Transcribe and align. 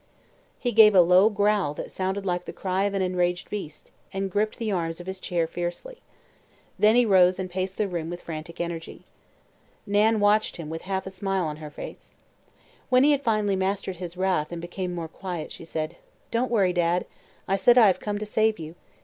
He 0.57 0.71
gave 0.71 0.95
a 0.95 1.01
low 1.01 1.29
growl 1.29 1.75
that 1.75 1.91
sounded 1.91 2.25
like 2.25 2.45
the 2.45 2.51
cry 2.53 2.85
of 2.85 2.95
an 2.95 3.03
enraged 3.03 3.51
beast, 3.51 3.91
and 4.11 4.31
gripped 4.31 4.57
the 4.57 4.71
arms 4.71 4.99
of 4.99 5.05
his 5.05 5.19
chair 5.19 5.45
fiercely. 5.45 5.99
Then 6.79 6.95
he 6.95 7.05
rose 7.05 7.37
and 7.37 7.51
paced 7.51 7.77
the 7.77 7.87
room 7.87 8.09
with 8.09 8.23
frantic 8.23 8.59
energy. 8.59 9.03
Nan 9.85 10.19
watched 10.19 10.57
him 10.57 10.71
with 10.71 10.81
a 10.81 10.85
half 10.85 11.05
smile 11.11 11.45
on 11.45 11.57
her 11.57 11.69
face. 11.69 12.15
When 12.89 13.03
he 13.03 13.11
had 13.11 13.21
finally 13.21 13.55
mastered 13.55 13.97
his 13.97 14.17
wrath 14.17 14.51
and 14.51 14.59
became 14.59 14.95
more 14.95 15.07
quiet 15.07 15.51
she 15.51 15.65
said: 15.65 15.97
"Don't 16.31 16.49
worry, 16.49 16.73
Dad. 16.73 17.05
I 17.47 17.55
said 17.55 17.77
I 17.77 17.85
have 17.85 17.99
come 17.99 18.17
to 18.17 18.25
save 18.25 18.57
you. 18.57 18.73